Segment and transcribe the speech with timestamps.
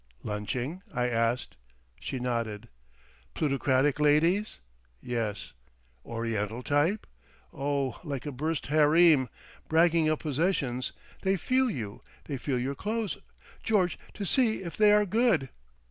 [0.23, 1.57] "Lunching?" I asked.
[1.99, 2.69] She nodded.
[3.35, 4.59] "Plutocratic ladies?"
[4.99, 5.53] "Yes."
[6.03, 7.05] "Oriental type?"
[7.53, 7.99] "Oh!
[8.03, 9.29] Like a burst hareem!...
[9.69, 10.91] Bragging of possessions....
[11.21, 12.01] They feel you.
[12.23, 13.19] They feel your clothes,
[13.61, 15.49] George, to see if they are good!"